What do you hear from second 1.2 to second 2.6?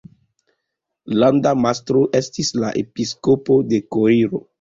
Landa mastro estis